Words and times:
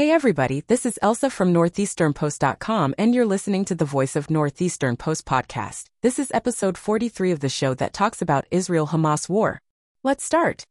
Hey 0.00 0.12
everybody, 0.12 0.62
this 0.66 0.86
is 0.86 0.98
Elsa 1.02 1.28
from 1.28 1.52
NortheasternPost.com 1.52 2.94
and 2.96 3.14
you're 3.14 3.26
listening 3.26 3.66
to 3.66 3.74
the 3.74 3.84
Voice 3.84 4.16
of 4.16 4.30
Northeastern 4.30 4.96
Post 4.96 5.26
podcast. 5.26 5.90
This 6.00 6.18
is 6.18 6.30
episode 6.32 6.78
43 6.78 7.32
of 7.32 7.40
the 7.40 7.50
show 7.50 7.74
that 7.74 7.92
talks 7.92 8.22
about 8.22 8.46
Israel-Hamas 8.50 9.28
war. 9.28 9.60
Let's 10.02 10.24
start. 10.24 10.64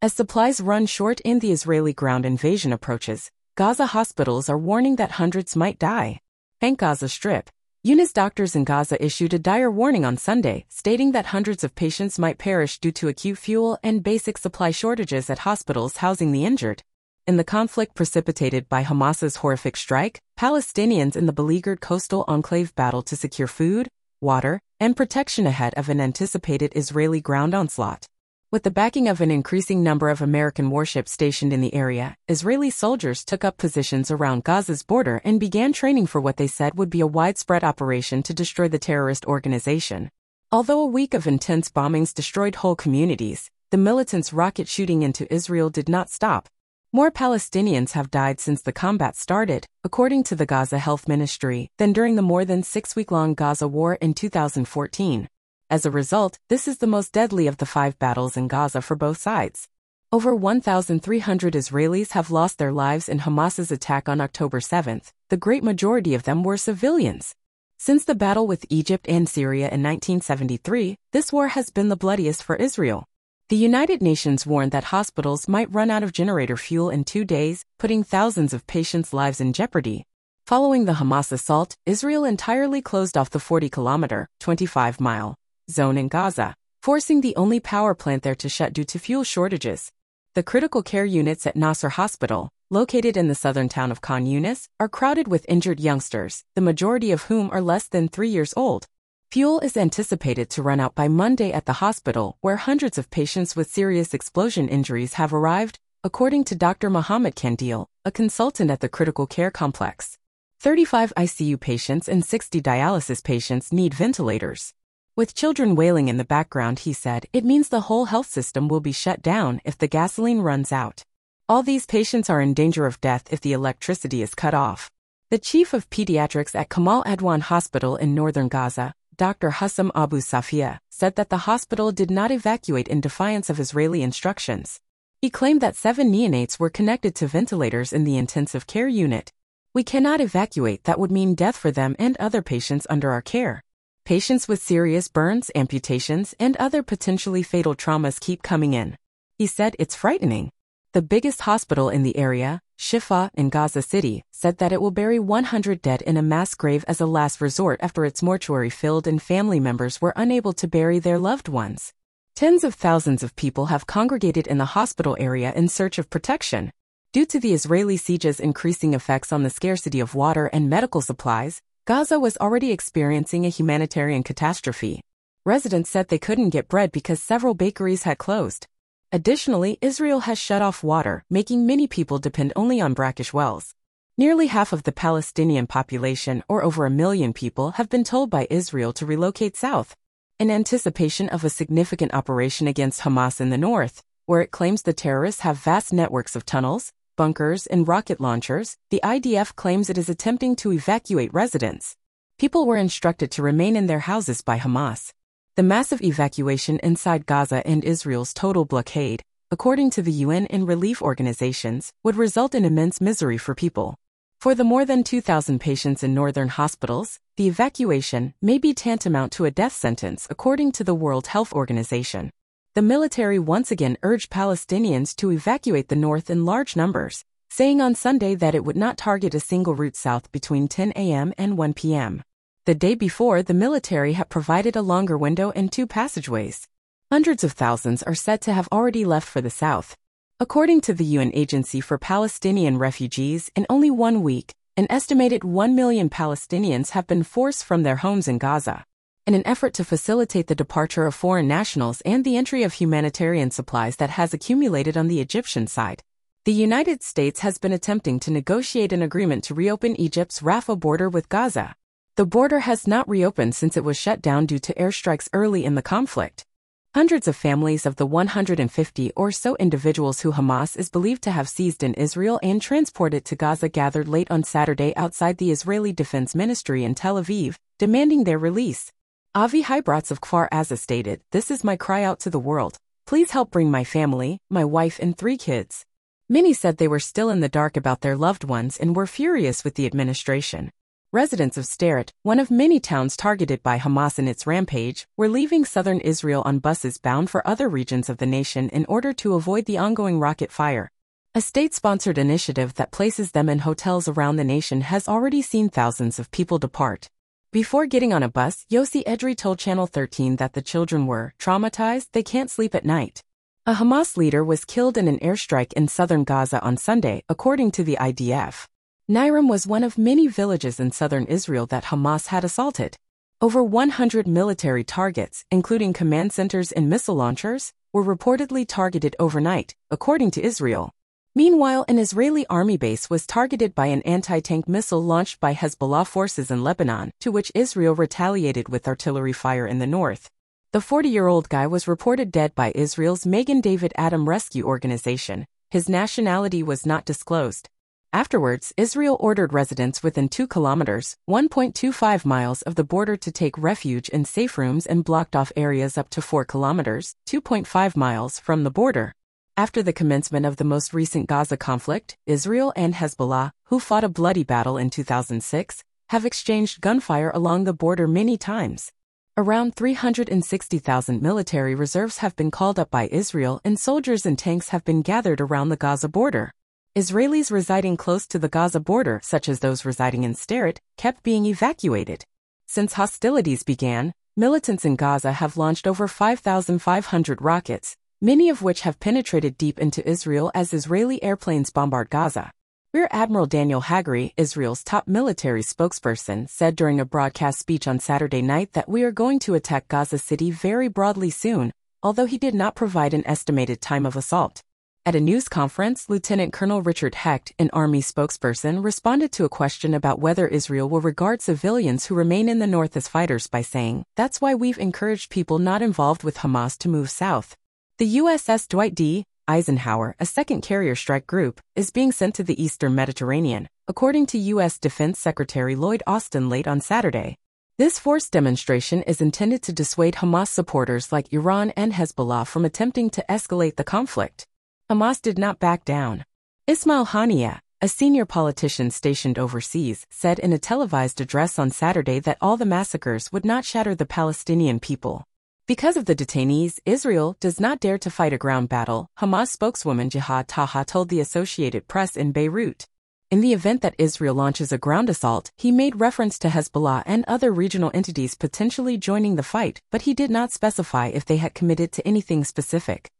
As 0.00 0.12
supplies 0.12 0.60
run 0.60 0.86
short 0.86 1.20
and 1.24 1.40
the 1.40 1.50
Israeli 1.50 1.92
ground 1.94 2.24
invasion 2.24 2.72
approaches, 2.72 3.32
Gaza 3.56 3.86
hospitals 3.86 4.48
are 4.48 4.56
warning 4.56 4.94
that 4.96 5.18
hundreds 5.18 5.56
might 5.56 5.80
die. 5.80 6.20
Thank 6.60 6.78
Gaza 6.78 7.08
Strip. 7.08 7.50
UNIS 7.82 8.12
doctors 8.12 8.54
in 8.54 8.62
Gaza 8.62 9.04
issued 9.04 9.34
a 9.34 9.40
dire 9.40 9.68
warning 9.68 10.04
on 10.04 10.16
Sunday, 10.16 10.64
stating 10.68 11.10
that 11.10 11.26
hundreds 11.34 11.64
of 11.64 11.74
patients 11.74 12.20
might 12.20 12.38
perish 12.38 12.78
due 12.78 12.92
to 12.92 13.08
acute 13.08 13.38
fuel 13.38 13.80
and 13.82 14.04
basic 14.04 14.38
supply 14.38 14.70
shortages 14.70 15.28
at 15.28 15.40
hospitals 15.40 15.96
housing 15.96 16.30
the 16.30 16.44
injured. 16.44 16.84
In 17.26 17.38
the 17.38 17.42
conflict 17.42 17.96
precipitated 17.96 18.68
by 18.68 18.84
Hamas's 18.84 19.34
horrific 19.38 19.76
strike, 19.76 20.20
Palestinians 20.38 21.16
in 21.16 21.26
the 21.26 21.32
beleaguered 21.32 21.80
coastal 21.80 22.24
enclave 22.28 22.72
battle 22.76 23.02
to 23.02 23.16
secure 23.16 23.48
food, 23.48 23.88
water, 24.20 24.60
and 24.78 24.96
protection 24.96 25.44
ahead 25.44 25.74
of 25.74 25.88
an 25.88 26.00
anticipated 26.00 26.72
Israeli 26.76 27.20
ground 27.20 27.52
onslaught. 27.52 28.06
With 28.52 28.62
the 28.62 28.70
backing 28.70 29.08
of 29.08 29.20
an 29.20 29.32
increasing 29.32 29.82
number 29.82 30.08
of 30.08 30.22
American 30.22 30.70
warships 30.70 31.10
stationed 31.10 31.52
in 31.52 31.60
the 31.60 31.74
area, 31.74 32.14
Israeli 32.28 32.70
soldiers 32.70 33.24
took 33.24 33.42
up 33.42 33.58
positions 33.58 34.08
around 34.08 34.44
Gaza's 34.44 34.84
border 34.84 35.20
and 35.24 35.40
began 35.40 35.72
training 35.72 36.06
for 36.06 36.20
what 36.20 36.36
they 36.36 36.46
said 36.46 36.78
would 36.78 36.90
be 36.90 37.00
a 37.00 37.08
widespread 37.08 37.64
operation 37.64 38.22
to 38.22 38.34
destroy 38.34 38.68
the 38.68 38.78
terrorist 38.78 39.26
organization. 39.26 40.12
Although 40.52 40.78
a 40.78 40.86
week 40.86 41.12
of 41.12 41.26
intense 41.26 41.70
bombings 41.70 42.14
destroyed 42.14 42.54
whole 42.54 42.76
communities, 42.76 43.50
the 43.70 43.76
militants' 43.76 44.32
rocket 44.32 44.68
shooting 44.68 45.02
into 45.02 45.30
Israel 45.34 45.70
did 45.70 45.88
not 45.88 46.08
stop, 46.08 46.48
more 46.92 47.10
Palestinians 47.10 47.92
have 47.92 48.10
died 48.10 48.40
since 48.40 48.62
the 48.62 48.72
combat 48.72 49.16
started, 49.16 49.66
according 49.84 50.22
to 50.24 50.34
the 50.34 50.46
Gaza 50.46 50.78
Health 50.78 51.08
Ministry, 51.08 51.70
than 51.78 51.92
during 51.92 52.16
the 52.16 52.22
more 52.22 52.44
than 52.44 52.62
six-week-long 52.62 53.34
Gaza 53.34 53.68
war 53.68 53.94
in 53.96 54.14
2014. 54.14 55.28
As 55.68 55.84
a 55.84 55.90
result, 55.90 56.38
this 56.48 56.68
is 56.68 56.78
the 56.78 56.86
most 56.86 57.12
deadly 57.12 57.46
of 57.46 57.56
the 57.56 57.66
five 57.66 57.98
battles 57.98 58.36
in 58.36 58.48
Gaza 58.48 58.80
for 58.80 58.94
both 58.94 59.18
sides. 59.18 59.68
Over 60.12 60.34
1,300 60.34 61.54
Israelis 61.54 62.12
have 62.12 62.30
lost 62.30 62.58
their 62.58 62.72
lives 62.72 63.08
in 63.08 63.18
Hamas's 63.18 63.72
attack 63.72 64.08
on 64.08 64.20
October 64.20 64.60
7, 64.60 65.02
the 65.28 65.36
great 65.36 65.64
majority 65.64 66.14
of 66.14 66.22
them 66.22 66.44
were 66.44 66.56
civilians. 66.56 67.34
Since 67.78 68.04
the 68.04 68.14
battle 68.14 68.46
with 68.46 68.64
Egypt 68.70 69.06
and 69.08 69.28
Syria 69.28 69.66
in 69.66 69.82
1973, 69.82 70.96
this 71.12 71.32
war 71.32 71.48
has 71.48 71.70
been 71.70 71.88
the 71.88 71.96
bloodiest 71.96 72.42
for 72.42 72.54
Israel. 72.56 73.08
The 73.48 73.54
United 73.54 74.02
Nations 74.02 74.44
warned 74.44 74.72
that 74.72 74.90
hospitals 74.90 75.46
might 75.46 75.72
run 75.72 75.88
out 75.88 76.02
of 76.02 76.10
generator 76.10 76.56
fuel 76.56 76.90
in 76.90 77.04
two 77.04 77.24
days, 77.24 77.64
putting 77.78 78.02
thousands 78.02 78.52
of 78.52 78.66
patients' 78.66 79.12
lives 79.12 79.40
in 79.40 79.52
jeopardy. 79.52 80.02
Following 80.48 80.84
the 80.84 80.94
Hamas 80.94 81.30
assault, 81.30 81.76
Israel 81.86 82.24
entirely 82.24 82.82
closed 82.82 83.16
off 83.16 83.30
the 83.30 83.38
40-kilometer, 83.38 84.28
25-mile 84.40 85.36
zone 85.70 85.96
in 85.96 86.08
Gaza, 86.08 86.56
forcing 86.82 87.20
the 87.20 87.36
only 87.36 87.60
power 87.60 87.94
plant 87.94 88.24
there 88.24 88.34
to 88.34 88.48
shut 88.48 88.72
due 88.72 88.82
to 88.82 88.98
fuel 88.98 89.22
shortages. 89.22 89.92
The 90.34 90.42
critical 90.42 90.82
care 90.82 91.04
units 91.04 91.46
at 91.46 91.54
Nasser 91.54 91.90
Hospital, 91.90 92.50
located 92.68 93.16
in 93.16 93.28
the 93.28 93.36
southern 93.36 93.68
town 93.68 93.92
of 93.92 94.00
Khan 94.00 94.26
Yunis, 94.26 94.66
are 94.80 94.88
crowded 94.88 95.28
with 95.28 95.46
injured 95.48 95.78
youngsters, 95.78 96.42
the 96.56 96.60
majority 96.60 97.12
of 97.12 97.22
whom 97.22 97.48
are 97.52 97.62
less 97.62 97.86
than 97.86 98.08
three 98.08 98.28
years 98.28 98.52
old. 98.56 98.88
Fuel 99.36 99.60
is 99.60 99.76
anticipated 99.76 100.48
to 100.48 100.62
run 100.62 100.80
out 100.80 100.94
by 100.94 101.08
Monday 101.08 101.52
at 101.52 101.66
the 101.66 101.74
hospital, 101.84 102.38
where 102.40 102.56
hundreds 102.56 102.96
of 102.96 103.10
patients 103.10 103.54
with 103.54 103.68
serious 103.68 104.14
explosion 104.14 104.66
injuries 104.66 105.12
have 105.20 105.34
arrived, 105.34 105.78
according 106.02 106.42
to 106.44 106.54
Dr. 106.54 106.88
Mohammed 106.88 107.36
Kandil, 107.36 107.84
a 108.02 108.10
consultant 108.10 108.70
at 108.70 108.80
the 108.80 108.88
critical 108.88 109.26
care 109.26 109.50
complex. 109.50 110.16
35 110.60 111.12
ICU 111.18 111.60
patients 111.60 112.08
and 112.08 112.24
60 112.24 112.62
dialysis 112.62 113.22
patients 113.22 113.74
need 113.74 113.92
ventilators. 113.92 114.72
With 115.16 115.34
children 115.34 115.74
wailing 115.74 116.08
in 116.08 116.16
the 116.16 116.24
background, 116.24 116.78
he 116.78 116.94
said, 116.94 117.26
it 117.34 117.44
means 117.44 117.68
the 117.68 117.88
whole 117.92 118.06
health 118.06 118.30
system 118.30 118.68
will 118.68 118.80
be 118.80 118.92
shut 118.92 119.20
down 119.20 119.60
if 119.66 119.76
the 119.76 119.86
gasoline 119.86 120.40
runs 120.40 120.72
out. 120.72 121.04
All 121.46 121.62
these 121.62 121.84
patients 121.84 122.30
are 122.30 122.40
in 122.40 122.54
danger 122.54 122.86
of 122.86 123.02
death 123.02 123.30
if 123.30 123.42
the 123.42 123.52
electricity 123.52 124.22
is 124.22 124.34
cut 124.34 124.54
off. 124.54 124.90
The 125.28 125.38
chief 125.38 125.74
of 125.74 125.90
pediatrics 125.90 126.54
at 126.54 126.70
Kamal 126.70 127.04
Adwan 127.04 127.40
Hospital 127.40 127.96
in 127.96 128.14
northern 128.14 128.46
Gaza, 128.48 128.94
Dr. 129.16 129.50
Hussam 129.50 129.90
Abu 129.94 130.18
Safia, 130.18 130.80
said 130.90 131.16
that 131.16 131.30
the 131.30 131.46
hospital 131.48 131.92
did 131.92 132.10
not 132.10 132.30
evacuate 132.30 132.88
in 132.88 133.00
defiance 133.00 133.48
of 133.48 133.58
Israeli 133.58 134.02
instructions. 134.02 134.80
He 135.20 135.30
claimed 135.30 135.60
that 135.62 135.76
seven 135.76 136.12
neonates 136.12 136.58
were 136.58 136.68
connected 136.68 137.14
to 137.16 137.26
ventilators 137.26 137.92
in 137.92 138.04
the 138.04 138.18
intensive 138.18 138.66
care 138.66 138.88
unit. 138.88 139.32
We 139.72 139.82
cannot 139.82 140.20
evacuate, 140.20 140.84
that 140.84 140.98
would 140.98 141.10
mean 141.10 141.34
death 141.34 141.56
for 141.56 141.70
them 141.70 141.96
and 141.98 142.16
other 142.18 142.42
patients 142.42 142.86
under 142.90 143.10
our 143.10 143.22
care. 143.22 143.64
Patients 144.04 144.46
with 144.46 144.62
serious 144.62 145.08
burns, 145.08 145.50
amputations, 145.54 146.34
and 146.38 146.56
other 146.58 146.82
potentially 146.82 147.42
fatal 147.42 147.74
traumas 147.74 148.20
keep 148.20 148.42
coming 148.42 148.74
in. 148.74 148.96
He 149.36 149.46
said 149.46 149.76
it's 149.78 149.96
frightening. 149.96 150.52
The 150.92 151.02
biggest 151.02 151.42
hospital 151.42 151.90
in 151.90 152.04
the 152.04 152.16
area, 152.16 152.62
Shifa 152.78 153.30
in 153.34 153.48
Gaza 153.48 153.82
City, 153.82 154.22
said 154.30 154.58
that 154.58 154.72
it 154.72 154.80
will 154.80 154.90
bury 154.90 155.18
100 155.18 155.82
dead 155.82 156.02
in 156.02 156.16
a 156.16 156.22
mass 156.22 156.54
grave 156.54 156.84
as 156.86 157.00
a 157.00 157.06
last 157.06 157.40
resort 157.40 157.80
after 157.82 158.04
its 158.04 158.22
mortuary 158.22 158.70
filled 158.70 159.06
and 159.06 159.20
family 159.20 159.58
members 159.60 160.00
were 160.00 160.12
unable 160.16 160.52
to 160.52 160.68
bury 160.68 160.98
their 160.98 161.18
loved 161.18 161.48
ones. 161.48 161.92
Tens 162.34 162.64
of 162.64 162.74
thousands 162.74 163.22
of 163.22 163.34
people 163.34 163.66
have 163.66 163.86
congregated 163.86 164.46
in 164.46 164.58
the 164.58 164.76
hospital 164.76 165.16
area 165.18 165.52
in 165.54 165.68
search 165.68 165.98
of 165.98 166.10
protection. 166.10 166.70
Due 167.12 167.24
to 167.26 167.40
the 167.40 167.54
Israeli 167.54 167.96
siege's 167.96 168.38
increasing 168.38 168.92
effects 168.92 169.32
on 169.32 169.42
the 169.42 169.50
scarcity 169.50 170.00
of 170.00 170.14
water 170.14 170.46
and 170.46 170.68
medical 170.68 171.00
supplies, 171.00 171.62
Gaza 171.86 172.20
was 172.20 172.36
already 172.36 172.72
experiencing 172.72 173.46
a 173.46 173.48
humanitarian 173.48 174.22
catastrophe. 174.22 175.00
Residents 175.44 175.88
said 175.88 176.08
they 176.08 176.18
couldn't 176.18 176.50
get 176.50 176.68
bread 176.68 176.92
because 176.92 177.22
several 177.22 177.54
bakeries 177.54 178.02
had 178.02 178.18
closed. 178.18 178.66
Additionally, 179.12 179.78
Israel 179.80 180.20
has 180.20 180.36
shut 180.36 180.62
off 180.62 180.82
water, 180.82 181.24
making 181.30 181.64
many 181.64 181.86
people 181.86 182.18
depend 182.18 182.52
only 182.56 182.80
on 182.80 182.92
brackish 182.92 183.32
wells. 183.32 183.74
Nearly 184.18 184.48
half 184.48 184.72
of 184.72 184.82
the 184.82 184.92
Palestinian 184.92 185.68
population, 185.68 186.42
or 186.48 186.64
over 186.64 186.84
a 186.84 186.90
million 186.90 187.32
people, 187.32 187.72
have 187.72 187.88
been 187.88 188.02
told 188.02 188.30
by 188.30 188.48
Israel 188.50 188.92
to 188.94 189.06
relocate 189.06 189.56
south, 189.56 189.94
in 190.40 190.50
anticipation 190.50 191.28
of 191.28 191.44
a 191.44 191.50
significant 191.50 192.14
operation 192.14 192.66
against 192.66 193.02
Hamas 193.02 193.40
in 193.40 193.50
the 193.50 193.56
north, 193.56 194.02
where 194.26 194.40
it 194.40 194.50
claims 194.50 194.82
the 194.82 194.92
terrorists 194.92 195.42
have 195.42 195.58
vast 195.58 195.92
networks 195.92 196.34
of 196.34 196.44
tunnels, 196.44 196.92
bunkers, 197.14 197.66
and 197.66 197.86
rocket 197.86 198.20
launchers, 198.20 198.76
the 198.90 199.00
IDF 199.04 199.54
claims 199.54 199.88
it 199.88 199.96
is 199.96 200.08
attempting 200.08 200.56
to 200.56 200.72
evacuate 200.72 201.32
residents. 201.32 201.96
People 202.38 202.66
were 202.66 202.76
instructed 202.76 203.30
to 203.30 203.42
remain 203.42 203.76
in 203.76 203.86
their 203.86 204.00
houses 204.00 204.42
by 204.42 204.58
Hamas. 204.58 205.12
The 205.56 205.62
massive 205.62 206.02
evacuation 206.02 206.78
inside 206.82 207.24
Gaza 207.24 207.66
and 207.66 207.82
Israel's 207.82 208.34
total 208.34 208.66
blockade, 208.66 209.22
according 209.50 209.88
to 209.92 210.02
the 210.02 210.12
UN 210.12 210.44
and 210.48 210.68
relief 210.68 211.00
organizations, 211.00 211.94
would 212.02 212.14
result 212.14 212.54
in 212.54 212.66
immense 212.66 213.00
misery 213.00 213.38
for 213.38 213.54
people. 213.54 213.96
For 214.38 214.54
the 214.54 214.64
more 214.64 214.84
than 214.84 215.02
2,000 215.02 215.58
patients 215.58 216.02
in 216.02 216.12
northern 216.12 216.48
hospitals, 216.48 217.20
the 217.38 217.48
evacuation 217.48 218.34
may 218.42 218.58
be 218.58 218.74
tantamount 218.74 219.32
to 219.32 219.46
a 219.46 219.50
death 219.50 219.72
sentence 219.72 220.26
according 220.28 220.72
to 220.72 220.84
the 220.84 220.94
World 220.94 221.28
Health 221.28 221.54
Organization. 221.54 222.28
The 222.74 222.82
military 222.82 223.38
once 223.38 223.70
again 223.70 223.96
urged 224.02 224.30
Palestinians 224.30 225.16
to 225.16 225.32
evacuate 225.32 225.88
the 225.88 225.96
north 225.96 226.28
in 226.28 226.44
large 226.44 226.76
numbers, 226.76 227.24
saying 227.48 227.80
on 227.80 227.94
Sunday 227.94 228.34
that 228.34 228.54
it 228.54 228.66
would 228.66 228.76
not 228.76 228.98
target 228.98 229.34
a 229.34 229.40
single 229.40 229.74
route 229.74 229.96
south 229.96 230.30
between 230.32 230.68
10 230.68 230.92
a.m. 230.96 231.32
and 231.38 231.56
1 231.56 231.72
p.m. 231.72 232.22
The 232.66 232.74
day 232.74 232.96
before, 232.96 233.44
the 233.44 233.54
military 233.54 234.14
had 234.14 234.28
provided 234.28 234.74
a 234.74 234.82
longer 234.82 235.16
window 235.16 235.52
and 235.54 235.70
two 235.70 235.86
passageways. 235.86 236.66
Hundreds 237.12 237.44
of 237.44 237.52
thousands 237.52 238.02
are 238.02 238.16
said 238.16 238.40
to 238.40 238.52
have 238.52 238.68
already 238.72 239.04
left 239.04 239.28
for 239.28 239.40
the 239.40 239.50
south. 239.50 239.96
According 240.40 240.80
to 240.80 240.92
the 240.92 241.04
UN 241.04 241.30
Agency 241.32 241.80
for 241.80 241.96
Palestinian 241.96 242.76
Refugees, 242.76 243.52
in 243.54 243.66
only 243.70 243.88
one 243.88 244.20
week, 244.20 244.52
an 244.76 244.88
estimated 244.90 245.44
1 245.44 245.76
million 245.76 246.10
Palestinians 246.10 246.90
have 246.90 247.06
been 247.06 247.22
forced 247.22 247.64
from 247.64 247.84
their 247.84 248.02
homes 248.02 248.26
in 248.26 248.36
Gaza. 248.36 248.84
In 249.28 249.34
an 249.34 249.46
effort 249.46 249.72
to 249.74 249.84
facilitate 249.84 250.48
the 250.48 250.56
departure 250.56 251.06
of 251.06 251.14
foreign 251.14 251.46
nationals 251.46 252.00
and 252.00 252.24
the 252.24 252.36
entry 252.36 252.64
of 252.64 252.72
humanitarian 252.72 253.52
supplies 253.52 253.94
that 253.98 254.10
has 254.10 254.34
accumulated 254.34 254.96
on 254.96 255.06
the 255.06 255.20
Egyptian 255.20 255.68
side, 255.68 256.02
the 256.42 256.52
United 256.52 257.04
States 257.04 257.38
has 257.40 257.58
been 257.58 257.72
attempting 257.72 258.18
to 258.18 258.32
negotiate 258.32 258.92
an 258.92 259.02
agreement 259.02 259.44
to 259.44 259.54
reopen 259.54 259.94
Egypt's 260.00 260.40
Rafah 260.40 260.80
border 260.80 261.08
with 261.08 261.28
Gaza. 261.28 261.76
The 262.16 262.24
border 262.24 262.60
has 262.60 262.86
not 262.86 263.06
reopened 263.06 263.54
since 263.54 263.76
it 263.76 263.84
was 263.84 263.98
shut 263.98 264.22
down 264.22 264.46
due 264.46 264.58
to 264.60 264.72
airstrikes 264.72 265.28
early 265.34 265.66
in 265.66 265.74
the 265.74 265.82
conflict. 265.82 266.46
Hundreds 266.94 267.28
of 267.28 267.36
families 267.36 267.84
of 267.84 267.96
the 267.96 268.06
150 268.06 269.12
or 269.14 269.30
so 269.30 269.54
individuals 269.56 270.22
who 270.22 270.32
Hamas 270.32 270.78
is 270.78 270.88
believed 270.88 271.20
to 271.24 271.30
have 271.30 271.46
seized 271.46 271.82
in 271.82 271.92
Israel 271.92 272.40
and 272.42 272.62
transported 272.62 273.26
to 273.26 273.36
Gaza 273.36 273.68
gathered 273.68 274.08
late 274.08 274.30
on 274.30 274.44
Saturday 274.44 274.96
outside 274.96 275.36
the 275.36 275.50
Israeli 275.50 275.92
Defense 275.92 276.34
Ministry 276.34 276.84
in 276.84 276.94
Tel 276.94 277.16
Aviv, 277.16 277.56
demanding 277.76 278.24
their 278.24 278.38
release. 278.38 278.92
Avichai 279.34 279.84
Brodutch 279.84 280.10
of 280.10 280.22
Kfar 280.22 280.48
Aza 280.48 280.78
stated, 280.78 281.20
This 281.32 281.50
is 281.50 281.64
my 281.64 281.76
cry 281.76 282.02
out 282.02 282.18
to 282.20 282.30
the 282.30 282.38
world. 282.38 282.78
Please 283.04 283.32
help 283.32 283.50
bring 283.50 283.70
my 283.70 283.84
family, 283.84 284.40
my 284.48 284.64
wife 284.64 284.98
and 285.00 285.18
three 285.18 285.36
kids. 285.36 285.84
Many 286.30 286.54
said 286.54 286.78
they 286.78 286.88
were 286.88 286.98
still 286.98 287.28
in 287.28 287.40
the 287.40 287.50
dark 287.50 287.76
about 287.76 288.00
their 288.00 288.16
loved 288.16 288.42
ones 288.42 288.78
and 288.78 288.96
were 288.96 289.06
furious 289.06 289.64
with 289.64 289.74
the 289.74 289.84
administration. 289.84 290.72
Residents 291.16 291.56
of 291.56 291.64
Sderot, 291.64 292.12
one 292.24 292.38
of 292.38 292.50
many 292.50 292.78
towns 292.78 293.16
targeted 293.16 293.62
by 293.62 293.78
Hamas 293.78 294.18
in 294.18 294.28
its 294.28 294.46
rampage, 294.46 295.06
were 295.16 295.30
leaving 295.30 295.64
southern 295.64 295.98
Israel 296.00 296.42
on 296.44 296.58
buses 296.58 296.98
bound 296.98 297.30
for 297.30 297.48
other 297.48 297.70
regions 297.70 298.10
of 298.10 298.18
the 298.18 298.26
nation 298.26 298.68
in 298.68 298.84
order 298.84 299.14
to 299.14 299.32
avoid 299.32 299.64
the 299.64 299.78
ongoing 299.78 300.20
rocket 300.20 300.52
fire. 300.52 300.92
A 301.34 301.40
state-sponsored 301.40 302.18
initiative 302.18 302.74
that 302.74 302.90
places 302.90 303.30
them 303.30 303.48
in 303.48 303.60
hotels 303.60 304.08
around 304.08 304.36
the 304.36 304.44
nation 304.44 304.82
has 304.82 305.08
already 305.08 305.40
seen 305.40 305.70
thousands 305.70 306.18
of 306.18 306.30
people 306.32 306.58
depart. 306.58 307.08
Before 307.50 307.86
getting 307.86 308.12
on 308.12 308.22
a 308.22 308.28
bus, 308.28 308.66
Yossi 308.70 309.02
Edri 309.04 309.34
told 309.34 309.58
Channel 309.58 309.86
13 309.86 310.36
that 310.36 310.52
the 310.52 310.60
children 310.60 311.06
were 311.06 311.32
traumatized, 311.38 312.08
they 312.12 312.22
can't 312.22 312.50
sleep 312.50 312.74
at 312.74 312.84
night. 312.84 313.22
A 313.64 313.72
Hamas 313.72 314.18
leader 314.18 314.44
was 314.44 314.66
killed 314.66 314.98
in 314.98 315.08
an 315.08 315.18
airstrike 315.20 315.72
in 315.72 315.88
southern 315.88 316.24
Gaza 316.24 316.60
on 316.60 316.76
Sunday, 316.76 317.24
according 317.26 317.70
to 317.70 317.82
the 317.82 317.96
IDF. 317.98 318.66
Nahariim 319.08 319.48
was 319.48 319.68
one 319.68 319.84
of 319.84 319.96
many 319.96 320.26
villages 320.26 320.80
in 320.80 320.90
southern 320.90 321.26
Israel 321.26 321.64
that 321.66 321.84
Hamas 321.84 322.26
had 322.26 322.42
assaulted. 322.42 322.96
Over 323.40 323.62
100 323.62 324.26
military 324.26 324.82
targets, 324.82 325.44
including 325.48 325.92
command 325.92 326.32
centers 326.32 326.72
and 326.72 326.90
missile 326.90 327.14
launchers, 327.14 327.72
were 327.92 328.02
reportedly 328.02 328.66
targeted 328.66 329.14
overnight, 329.20 329.76
according 329.92 330.32
to 330.32 330.44
Israel. 330.44 330.92
Meanwhile, 331.36 331.84
an 331.86 332.00
Israeli 332.00 332.48
army 332.48 332.76
base 332.76 333.08
was 333.08 333.28
targeted 333.28 333.76
by 333.76 333.86
an 333.86 334.02
anti-tank 334.02 334.66
missile 334.66 335.04
launched 335.04 335.38
by 335.38 335.54
Hezbollah 335.54 336.08
forces 336.08 336.50
in 336.50 336.64
Lebanon, 336.64 337.12
to 337.20 337.30
which 337.30 337.52
Israel 337.54 337.94
retaliated 337.94 338.68
with 338.68 338.88
artillery 338.88 339.32
fire 339.32 339.68
in 339.68 339.78
the 339.78 339.86
north. 339.86 340.32
The 340.72 340.80
40-year-old 340.80 341.48
guy 341.48 341.68
was 341.68 341.86
reported 341.86 342.32
dead 342.32 342.56
by 342.56 342.72
Israel's 342.74 343.24
Magen 343.24 343.60
David 343.60 343.92
Adom 343.96 344.26
Rescue 344.26 344.64
Organization. 344.64 345.46
His 345.70 345.88
nationality 345.88 346.64
was 346.64 346.84
not 346.84 347.04
disclosed. 347.04 347.68
Afterwards, 348.16 348.72
Israel 348.78 349.18
ordered 349.20 349.52
residents 349.52 350.02
within 350.02 350.30
2 350.30 350.46
kilometers, 350.46 351.18
1.25 351.28 352.24
miles 352.24 352.62
of 352.62 352.74
the 352.74 352.90
border 352.94 353.14
to 353.14 353.30
take 353.30 353.58
refuge 353.58 354.08
in 354.08 354.24
safe 354.24 354.56
rooms 354.56 354.86
and 354.86 355.04
blocked 355.04 355.36
off 355.36 355.52
areas 355.54 355.98
up 355.98 356.08
to 356.08 356.22
4 356.22 356.46
kilometers, 356.46 357.14
2.5 357.26 357.94
miles 357.94 358.40
from 358.40 358.64
the 358.64 358.70
border. 358.70 359.12
After 359.54 359.82
the 359.82 359.92
commencement 359.92 360.46
of 360.46 360.56
the 360.56 360.64
most 360.64 360.94
recent 360.94 361.28
Gaza 361.28 361.58
conflict, 361.58 362.16
Israel 362.24 362.72
and 362.74 362.94
Hezbollah, 362.94 363.50
who 363.64 363.78
fought 363.78 364.02
a 364.02 364.08
bloody 364.08 364.44
battle 364.44 364.78
in 364.78 364.88
2006, 364.88 365.84
have 366.08 366.24
exchanged 366.24 366.80
gunfire 366.80 367.30
along 367.34 367.64
the 367.64 367.74
border 367.74 368.08
many 368.08 368.38
times. 368.38 368.92
Around 369.36 369.76
360,000 369.76 371.20
military 371.20 371.74
reserves 371.74 372.18
have 372.24 372.34
been 372.34 372.50
called 372.50 372.78
up 372.78 372.90
by 372.90 373.08
Israel 373.12 373.60
and 373.62 373.78
soldiers 373.78 374.24
and 374.24 374.38
tanks 374.38 374.70
have 374.70 374.86
been 374.86 375.02
gathered 375.02 375.42
around 375.42 375.68
the 375.68 375.76
Gaza 375.76 376.08
border. 376.08 376.54
Israelis 376.96 377.50
residing 377.50 377.98
close 377.98 378.26
to 378.26 378.38
the 378.38 378.48
Gaza 378.48 378.80
border, 378.80 379.20
such 379.22 379.50
as 379.50 379.60
those 379.60 379.84
residing 379.84 380.24
in 380.24 380.32
Sderot, 380.32 380.78
kept 380.96 381.22
being 381.22 381.44
evacuated. 381.44 382.24
Since 382.66 382.94
hostilities 382.94 383.62
began, 383.62 384.14
militants 384.34 384.86
in 384.86 384.96
Gaza 384.96 385.32
have 385.32 385.58
launched 385.58 385.86
over 385.86 386.08
5,500 386.08 387.42
rockets, 387.42 387.98
many 388.22 388.48
of 388.48 388.62
which 388.62 388.80
have 388.80 388.98
penetrated 388.98 389.58
deep 389.58 389.78
into 389.78 390.08
Israel 390.08 390.50
as 390.54 390.72
Israeli 390.72 391.22
airplanes 391.22 391.68
bombard 391.68 392.08
Gaza. 392.08 392.50
Rear 392.94 393.08
Admiral 393.10 393.44
Daniel 393.44 393.82
Hagari, 393.82 394.32
Israel's 394.38 394.82
top 394.82 395.06
military 395.06 395.62
spokesperson, 395.62 396.48
said 396.48 396.76
during 396.76 396.98
a 396.98 397.04
broadcast 397.04 397.58
speech 397.58 397.86
on 397.86 397.98
Saturday 397.98 398.40
night 398.40 398.72
that 398.72 398.88
we 398.88 399.02
are 399.02 399.12
going 399.12 399.38
to 399.40 399.52
attack 399.52 399.88
Gaza 399.88 400.16
City 400.16 400.50
very 400.50 400.88
broadly 400.88 401.28
soon, 401.28 401.74
although 402.02 402.24
he 402.24 402.38
did 402.38 402.54
not 402.54 402.74
provide 402.74 403.12
an 403.12 403.26
estimated 403.26 403.82
time 403.82 404.06
of 404.06 404.16
assault. 404.16 404.62
At 405.06 405.14
a 405.14 405.20
news 405.20 405.48
conference, 405.48 406.10
Lieutenant 406.10 406.52
Colonel 406.52 406.82
Richard 406.82 407.14
Hecht, 407.14 407.52
an 407.60 407.70
Army 407.72 408.02
spokesperson, 408.02 408.82
responded 408.82 409.30
to 409.30 409.44
a 409.44 409.48
question 409.48 409.94
about 409.94 410.18
whether 410.18 410.48
Israel 410.48 410.88
will 410.88 411.00
regard 411.00 411.40
civilians 411.40 412.06
who 412.06 412.16
remain 412.16 412.48
in 412.48 412.58
the 412.58 412.66
north 412.66 412.96
as 412.96 413.06
fighters 413.06 413.46
by 413.46 413.62
saying, 413.62 414.04
That's 414.16 414.40
why 414.40 414.56
we've 414.56 414.80
encouraged 414.80 415.30
people 415.30 415.60
not 415.60 415.80
involved 415.80 416.24
with 416.24 416.38
Hamas 416.38 416.76
to 416.78 416.88
move 416.88 417.08
south. 417.08 417.54
The 417.98 418.16
USS 418.16 418.66
Dwight 418.66 418.96
D. 418.96 419.26
Eisenhower, 419.46 420.16
a 420.18 420.26
second 420.26 420.62
carrier 420.62 420.96
strike 420.96 421.28
group, 421.28 421.60
is 421.76 421.92
being 421.92 422.10
sent 422.10 422.34
to 422.34 422.42
the 422.42 422.60
eastern 422.60 422.96
Mediterranean, 422.96 423.68
according 423.86 424.26
to 424.26 424.38
U.S. 424.54 424.76
Defense 424.76 425.20
Secretary 425.20 425.76
Lloyd 425.76 426.02
Austin 426.04 426.48
late 426.48 426.66
on 426.66 426.80
Saturday. 426.80 427.36
This 427.78 428.00
force 428.00 428.28
demonstration 428.28 429.02
is 429.02 429.20
intended 429.20 429.62
to 429.62 429.72
dissuade 429.72 430.14
Hamas 430.14 430.48
supporters 430.48 431.12
like 431.12 431.32
Iran 431.32 431.70
and 431.76 431.92
Hezbollah 431.92 432.48
from 432.48 432.64
attempting 432.64 433.08
to 433.10 433.24
escalate 433.28 433.76
the 433.76 433.84
conflict. 433.84 434.48
Hamas 434.88 435.20
did 435.20 435.36
not 435.36 435.58
back 435.58 435.84
down. 435.84 436.24
Ismail 436.68 437.06
Haniyeh, 437.06 437.58
a 437.80 437.88
senior 437.88 438.24
politician 438.24 438.92
stationed 438.92 439.36
overseas, 439.36 440.06
said 440.10 440.38
in 440.38 440.52
a 440.52 440.60
televised 440.60 441.20
address 441.20 441.58
on 441.58 441.72
Saturday 441.72 442.20
that 442.20 442.38
all 442.40 442.56
the 442.56 442.64
massacres 442.64 443.32
would 443.32 443.44
not 443.44 443.64
shatter 443.64 443.96
the 443.96 444.06
Palestinian 444.06 444.78
people. 444.78 445.24
Because 445.66 445.96
of 445.96 446.04
the 446.04 446.14
detainees, 446.14 446.78
Israel 446.86 447.36
does 447.40 447.58
not 447.58 447.80
dare 447.80 447.98
to 447.98 448.12
fight 448.12 448.32
a 448.32 448.38
ground 448.38 448.68
battle, 448.68 449.08
Hamas 449.18 449.48
spokeswoman 449.48 450.08
Jihad 450.08 450.46
Taha 450.46 450.84
told 450.84 451.08
the 451.08 451.18
Associated 451.18 451.88
Press 451.88 452.16
in 452.16 452.30
Beirut. 452.30 452.86
In 453.28 453.40
the 453.40 453.54
event 453.54 453.82
that 453.82 453.96
Israel 453.98 454.36
launches 454.36 454.70
a 454.70 454.78
ground 454.78 455.10
assault, 455.10 455.50
he 455.56 455.72
made 455.72 455.98
reference 455.98 456.38
to 456.38 456.48
Hezbollah 456.48 457.02
and 457.06 457.24
other 457.26 457.50
regional 457.50 457.90
entities 457.92 458.36
potentially 458.36 458.96
joining 458.96 459.34
the 459.34 459.42
fight, 459.42 459.82
but 459.90 460.02
he 460.02 460.14
did 460.14 460.30
not 460.30 460.52
specify 460.52 461.08
if 461.08 461.24
they 461.24 461.38
had 461.38 461.54
committed 461.54 461.90
to 461.90 462.06
anything 462.06 462.44
specific. 462.44 463.10